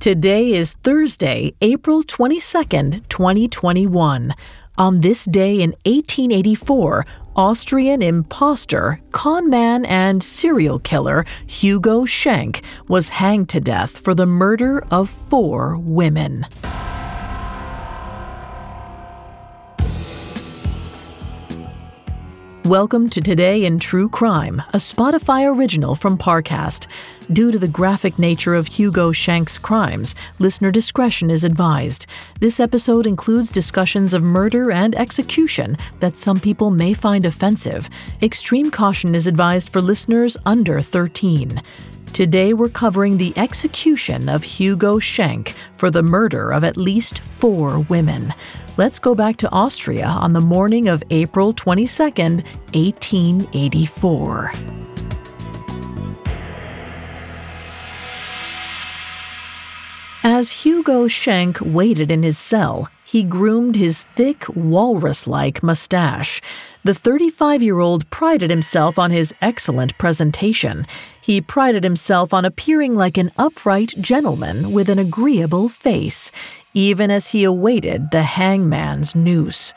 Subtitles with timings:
[0.00, 4.32] Today is Thursday, April 22nd, 2021.
[4.78, 7.04] On this day in 1884,
[7.36, 14.82] Austrian impostor, conman, and serial killer Hugo Schenk was hanged to death for the murder
[14.90, 16.46] of four women.
[22.66, 26.88] Welcome to Today in True Crime, a Spotify original from Parcast.
[27.32, 32.06] Due to the graphic nature of Hugo Schenk's crimes, listener discretion is advised.
[32.38, 37.88] This episode includes discussions of murder and execution that some people may find offensive.
[38.20, 41.62] Extreme caution is advised for listeners under 13.
[42.12, 47.78] Today we're covering the execution of Hugo Schenk for the murder of at least four
[47.80, 48.34] women.
[48.76, 54.52] Let's go back to Austria on the morning of April 22, 1884.
[60.22, 66.40] As Hugo Schenk waited in his cell, he groomed his thick, walrus like mustache.
[66.84, 70.86] The 35 year old prided himself on his excellent presentation.
[71.20, 76.30] He prided himself on appearing like an upright gentleman with an agreeable face,
[76.72, 79.74] even as he awaited the hangman's noose.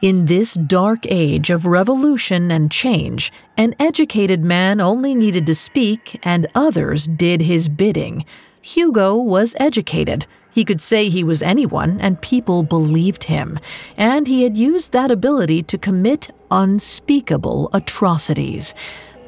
[0.00, 6.18] In this dark age of revolution and change, an educated man only needed to speak,
[6.24, 8.24] and others did his bidding.
[8.62, 10.26] Hugo was educated.
[10.52, 13.58] He could say he was anyone, and people believed him.
[13.96, 18.74] And he had used that ability to commit unspeakable atrocities.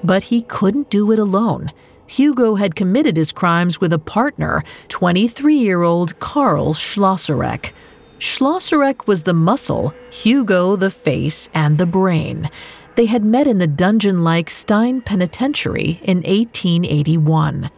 [0.04, 1.72] But he couldn't do it alone.
[2.06, 7.72] Hugo had committed his crimes with a partner, 23 year old Karl Schlossarek.
[8.20, 12.48] Schlossarek was the muscle, Hugo the face and the brain.
[12.94, 17.70] They had met in the dungeon like Stein Penitentiary in 1881.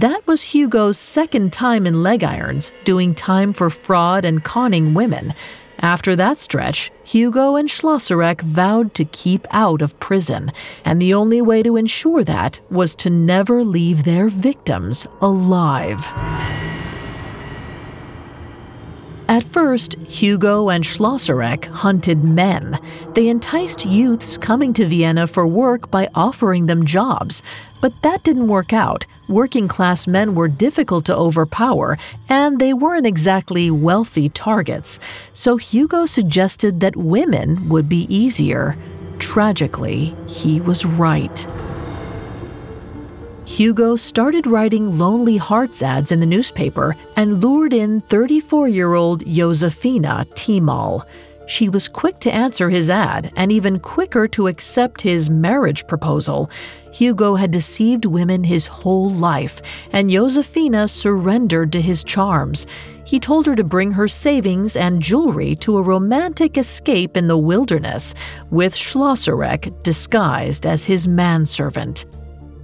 [0.00, 5.34] That was Hugo's second time in leg irons, doing time for fraud and conning women.
[5.80, 10.52] After that stretch, Hugo and Schlossarek vowed to keep out of prison,
[10.86, 16.10] and the only way to ensure that was to never leave their victims alive.
[19.28, 22.80] At first, Hugo and Schlossarek hunted men.
[23.14, 27.42] They enticed youths coming to Vienna for work by offering them jobs.
[27.80, 29.06] But that didn't work out.
[29.30, 31.98] Working class men were difficult to overpower,
[32.28, 34.98] and they weren't exactly wealthy targets.
[35.34, 38.76] So Hugo suggested that women would be easier.
[39.20, 41.46] Tragically, he was right.
[43.46, 49.24] Hugo started writing Lonely Hearts ads in the newspaper and lured in 34 year old
[49.24, 51.04] Josefina Timal.
[51.50, 56.48] She was quick to answer his ad and even quicker to accept his marriage proposal.
[56.92, 59.60] Hugo had deceived women his whole life,
[59.92, 62.68] and Josefina surrendered to his charms.
[63.04, 67.36] He told her to bring her savings and jewelry to a romantic escape in the
[67.36, 68.14] wilderness,
[68.50, 72.06] with Schlossarek disguised as his manservant.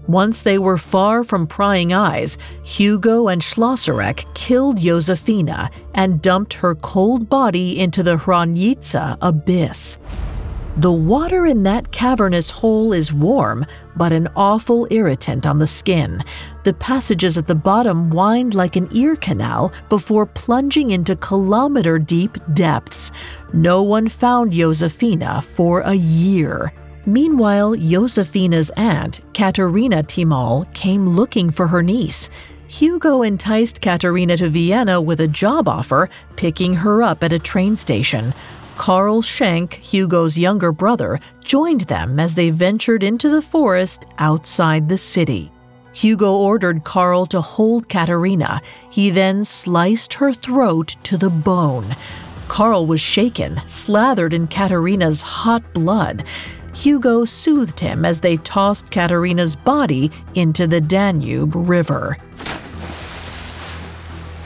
[0.09, 6.75] Once they were far from prying eyes, Hugo and Schlossarek killed Josefina and dumped her
[6.77, 9.99] cold body into the Hranice abyss.
[10.79, 13.65] The water in that cavernous hole is warm,
[13.97, 16.23] but an awful irritant on the skin.
[16.65, 22.37] The passages at the bottom wind like an ear canal before plunging into kilometer deep
[22.53, 23.11] depths.
[23.55, 26.75] No one found Josefina for a year.
[27.07, 32.31] Meanwhile, Josefina's aunt, Katerina Timal, came looking for her niece.
[32.67, 37.77] Hugo enticed Katerina to Vienna with a job offer, picking her up at a train
[37.77, 38.35] station.
[38.77, 44.99] Karl Schenk, Hugo's younger brother, joined them as they ventured into the forest outside the
[44.99, 45.53] city.
[45.93, 48.61] Hugo ordered Karl to hold Katerina.
[48.91, 51.95] He then sliced her throat to the bone.
[52.49, 56.25] Karl was shaken, slathered in Katerina's hot blood.
[56.77, 62.19] Hugo soothed him as they tossed Katerina's body into the Danube River.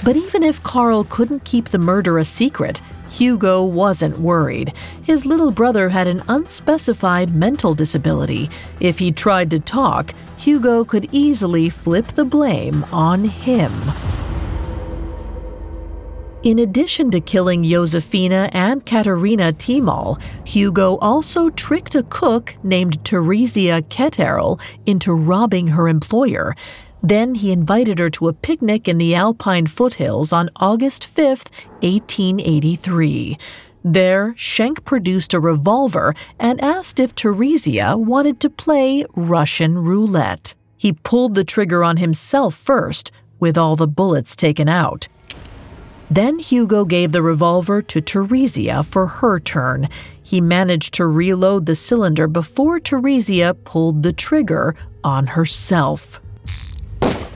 [0.04, 2.80] But even if Karl couldn't keep the murder a secret,
[3.10, 4.72] Hugo wasn't worried.
[5.02, 8.48] His little brother had an unspecified mental disability.
[8.78, 13.72] If he tried to talk, Hugo could easily flip the blame on him.
[16.42, 23.82] In addition to killing Josefina and Katerina Timal, Hugo also tricked a cook named Theresia
[23.82, 26.56] Ketterl into robbing her employer.
[27.02, 31.26] Then he invited her to a picnic in the Alpine foothills on August 5,
[31.82, 33.36] 1883.
[33.84, 40.54] There, Schenk produced a revolver and asked if Theresia wanted to play Russian roulette.
[40.78, 45.06] He pulled the trigger on himself first, with all the bullets taken out.
[46.10, 49.88] Then Hugo gave the revolver to Theresia for her turn.
[50.20, 54.74] He managed to reload the cylinder before Theresia pulled the trigger
[55.04, 56.20] on herself.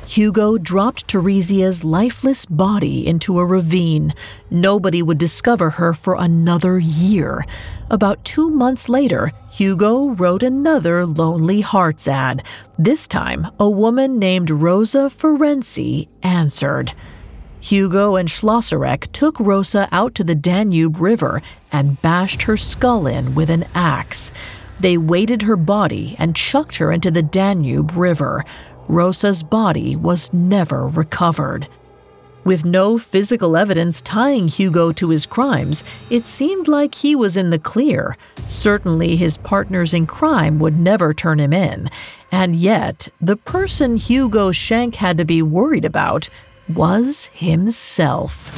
[0.06, 4.12] Hugo dropped Theresia's lifeless body into a ravine.
[4.50, 7.44] Nobody would discover her for another year.
[7.90, 12.44] About two months later, Hugo wrote another Lonely Hearts ad.
[12.78, 16.92] This time, a woman named Rosa Ferenczi answered.
[17.64, 21.40] Hugo and Schlossarek took Rosa out to the Danube River
[21.72, 24.32] and bashed her skull in with an axe.
[24.80, 28.44] They weighted her body and chucked her into the Danube River.
[28.86, 31.66] Rosa's body was never recovered.
[32.44, 37.48] With no physical evidence tying Hugo to his crimes, it seemed like he was in
[37.48, 38.18] the clear.
[38.44, 41.88] Certainly, his partners in crime would never turn him in.
[42.30, 46.28] And yet, the person Hugo Schenk had to be worried about
[46.68, 48.50] was himself.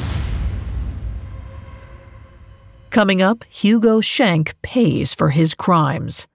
[2.90, 6.26] Coming up, Hugo Schenk pays for his crimes.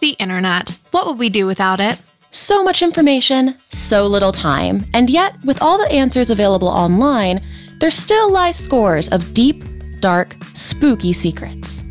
[0.00, 0.78] The internet.
[0.90, 2.02] What would we do without it?
[2.32, 7.40] So much information, so little time, and yet, with all the answers available online,
[7.80, 9.64] there still lie scores of deep,
[10.00, 11.82] dark, spooky secrets.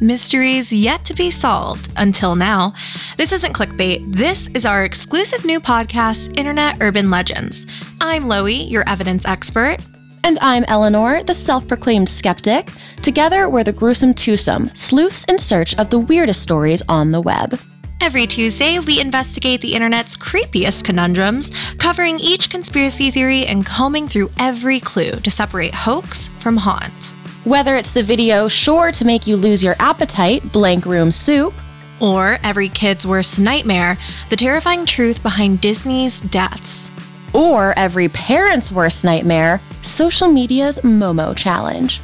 [0.00, 2.74] Mysteries yet to be solved until now.
[3.16, 4.12] This isn't clickbait.
[4.12, 7.66] This is our exclusive new podcast, Internet Urban Legends.
[8.00, 9.76] I'm Loie, your evidence expert.
[10.24, 12.70] And I'm Eleanor, the self proclaimed skeptic.
[13.02, 17.58] Together, we're the gruesome twosome, sleuths in search of the weirdest stories on the web.
[18.00, 24.30] Every Tuesday, we investigate the internet's creepiest conundrums, covering each conspiracy theory and combing through
[24.38, 27.12] every clue to separate hoax from haunt.
[27.44, 31.52] Whether it's the video sure to make you lose your appetite, Blank Room Soup,
[32.00, 33.98] or every kid's worst nightmare,
[34.30, 36.90] the terrifying truth behind Disney's deaths.
[37.34, 42.00] Or every parent's worst nightmare, social media's Momo challenge.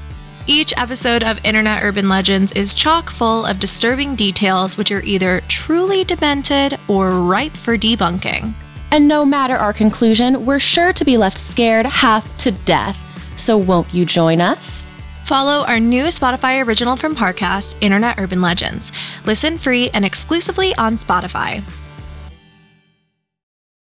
[0.47, 5.41] Each episode of Internet Urban Legends is chock full of disturbing details which are either
[5.49, 8.53] truly demented or ripe for debunking.
[8.91, 13.03] And no matter our conclusion, we're sure to be left scared half to death.
[13.39, 14.85] So won't you join us?
[15.31, 18.91] Follow our new Spotify original from Parcast, Internet Urban Legends.
[19.25, 21.63] Listen free and exclusively on Spotify.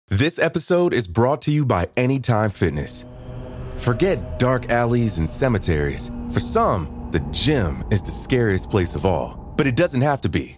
[0.07, 3.05] This episode is brought to you by Anytime Fitness.
[3.75, 6.09] Forget dark alleys and cemeteries.
[6.33, 10.29] For some, the gym is the scariest place of all, but it doesn't have to
[10.29, 10.57] be.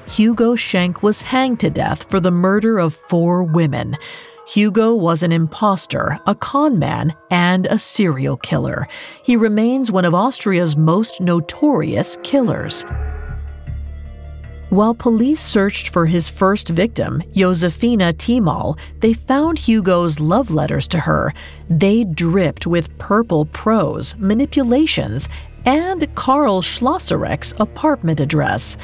[0.11, 3.95] Hugo Schenk was hanged to death for the murder of four women.
[4.45, 8.89] Hugo was an impostor, a con man, and a serial killer.
[9.23, 12.83] He remains one of Austria's most notorious killers.
[14.69, 20.99] While police searched for his first victim, Josefina Timal, they found Hugo's love letters to
[20.99, 21.33] her.
[21.69, 25.29] They dripped with purple prose, manipulations,
[25.65, 28.77] and Karl Schlossarek's apartment address.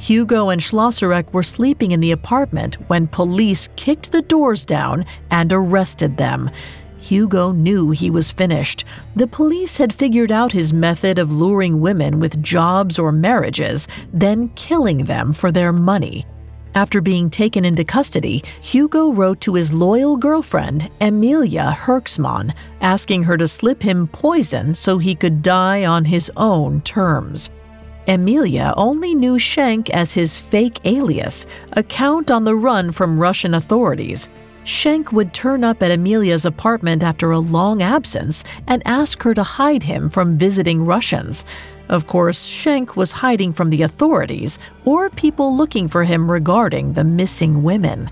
[0.00, 5.52] Hugo and Schlossarek were sleeping in the apartment when police kicked the doors down and
[5.52, 6.50] arrested them.
[6.98, 8.86] Hugo knew he was finished.
[9.14, 14.48] The police had figured out his method of luring women with jobs or marriages, then
[14.56, 16.24] killing them for their money.
[16.74, 23.36] After being taken into custody, Hugo wrote to his loyal girlfriend, Emilia Herxmann, asking her
[23.36, 27.50] to slip him poison so he could die on his own terms.
[28.06, 33.54] Emilia only knew Schenk as his fake alias, a count on the run from Russian
[33.54, 34.28] authorities.
[34.64, 39.42] Schenk would turn up at Emilia's apartment after a long absence and ask her to
[39.42, 41.44] hide him from visiting Russians.
[41.88, 47.04] Of course, Schenk was hiding from the authorities or people looking for him regarding the
[47.04, 48.10] missing women.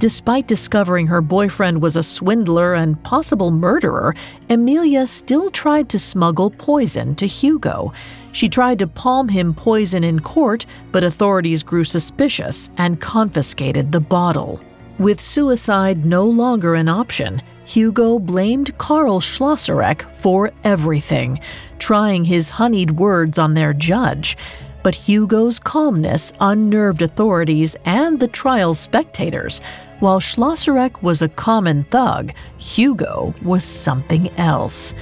[0.00, 4.14] Despite discovering her boyfriend was a swindler and possible murderer,
[4.48, 7.92] Emilia still tried to smuggle poison to Hugo.
[8.32, 14.00] She tried to palm him poison in court, but authorities grew suspicious and confiscated the
[14.00, 14.58] bottle.
[14.98, 21.40] With suicide no longer an option, Hugo blamed Karl Schlossarek for everything,
[21.78, 24.38] trying his honeyed words on their judge.
[24.82, 29.60] But Hugo's calmness unnerved authorities and the trial's spectators.
[30.00, 34.94] While Schlossarek was a common thug, Hugo was something else.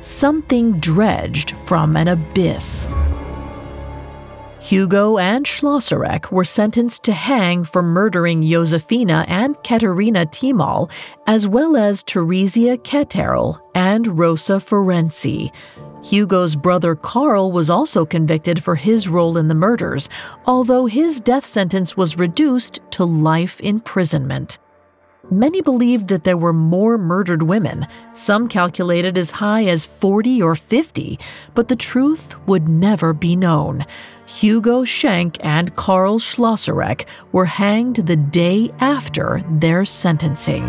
[0.00, 2.88] Something dredged from an abyss.
[4.62, 10.88] Hugo and Schlossarek were sentenced to hang for murdering Josefina and Katerina Timal,
[11.26, 15.50] as well as Theresia Ketterl and Rosa Ferenczi.
[16.02, 20.08] Hugo's brother Karl was also convicted for his role in the murders,
[20.46, 24.58] although his death sentence was reduced to life imprisonment.
[25.30, 30.56] Many believed that there were more murdered women, some calculated as high as 40 or
[30.56, 31.18] 50,
[31.54, 33.84] but the truth would never be known.
[34.26, 40.64] Hugo Schenk and Karl Schlossarek were hanged the day after their sentencing.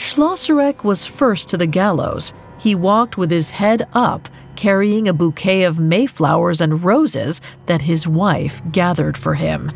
[0.00, 2.32] Schlossarek was first to the gallows.
[2.58, 8.08] He walked with his head up, carrying a bouquet of mayflowers and roses that his
[8.08, 9.70] wife gathered for him.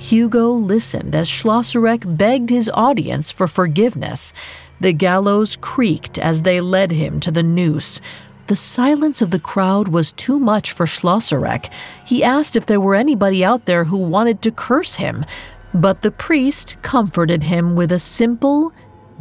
[0.00, 4.32] Hugo listened as Schlossarek begged his audience for forgiveness.
[4.80, 8.00] The gallows creaked as they led him to the noose.
[8.48, 11.72] The silence of the crowd was too much for Schlossarek.
[12.04, 15.24] He asked if there were anybody out there who wanted to curse him,
[15.72, 18.72] but the priest comforted him with a simple,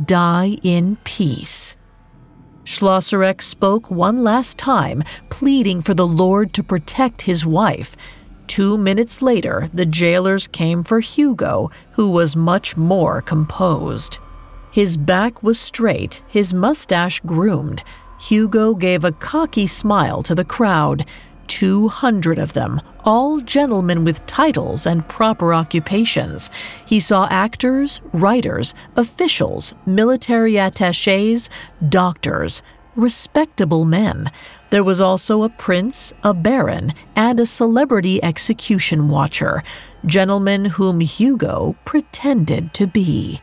[0.06, 1.76] die in peace.
[2.64, 7.96] Schlossarek spoke one last time, pleading for the Lord to protect his wife.
[8.48, 14.20] Two minutes later, the jailers came for Hugo, who was much more composed.
[14.72, 17.84] His back was straight, his mustache groomed.
[18.20, 21.06] Hugo gave a cocky smile to the crowd.
[21.50, 26.50] 200 of them, all gentlemen with titles and proper occupations.
[26.86, 31.50] He saw actors, writers, officials, military attaches,
[31.90, 32.64] doctors,
[32.96, 34.32] respectable men.
[34.70, 39.64] There was also a prince, a baron, and a celebrity execution watcher,
[40.06, 43.42] gentlemen whom Hugo pretended to be.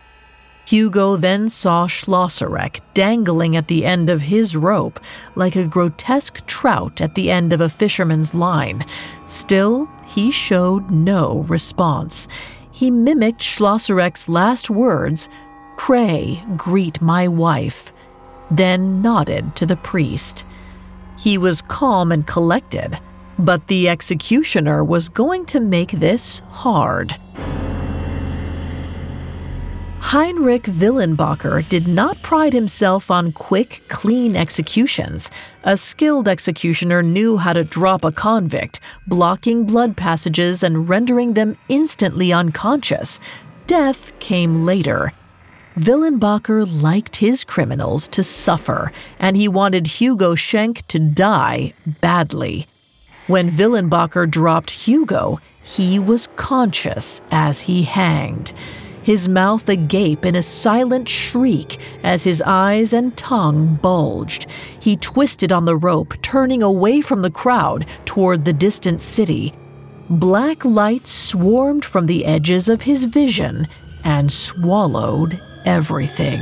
[0.66, 4.98] Hugo then saw Schlossarek dangling at the end of his rope
[5.36, 8.84] like a grotesque trout at the end of a fisherman's line.
[9.26, 12.26] Still, he showed no response.
[12.72, 15.28] He mimicked Schlossarek's last words
[15.76, 17.92] Pray, greet my wife,
[18.50, 20.44] then nodded to the priest.
[21.18, 22.98] He was calm and collected,
[23.38, 27.14] but the executioner was going to make this hard.
[30.10, 35.32] Heinrich Willenbacher did not pride himself on quick, clean executions.
[35.64, 41.58] A skilled executioner knew how to drop a convict, blocking blood passages and rendering them
[41.68, 43.18] instantly unconscious.
[43.66, 45.12] Death came later.
[45.76, 52.66] Willenbacher liked his criminals to suffer, and he wanted Hugo Schenk to die badly.
[53.26, 58.52] When Willenbacher dropped Hugo, he was conscious as he hanged
[59.06, 64.50] his mouth agape in a silent shriek as his eyes and tongue bulged.
[64.80, 69.52] He twisted on the rope, turning away from the crowd toward the distant city.
[70.10, 73.68] Black light swarmed from the edges of his vision
[74.02, 76.40] and swallowed everything.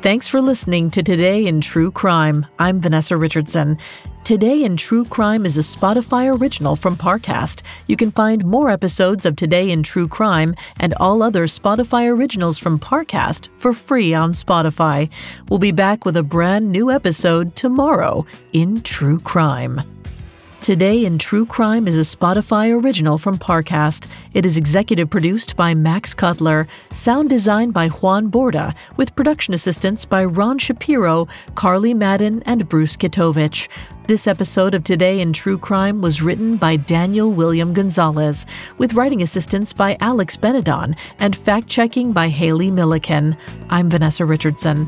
[0.00, 2.46] Thanks for listening to Today in True Crime.
[2.60, 3.76] I'm Vanessa Richardson.
[4.22, 7.62] Today in True Crime is a Spotify original from Parcast.
[7.88, 12.58] You can find more episodes of Today in True Crime and all other Spotify originals
[12.58, 15.10] from Parcast for free on Spotify.
[15.48, 19.97] We'll be back with a brand new episode tomorrow in True Crime.
[20.60, 24.06] Today in True Crime is a Spotify original from Parcast.
[24.34, 30.04] It is executive produced by Max Cutler, sound designed by Juan Borda, with production assistance
[30.04, 33.68] by Ron Shapiro, Carly Madden, and Bruce Kitovich.
[34.08, 38.44] This episode of Today in True Crime was written by Daniel William Gonzalez,
[38.76, 43.36] with writing assistance by Alex Benedon and fact checking by Haley Milliken.
[43.70, 44.86] I'm Vanessa Richardson.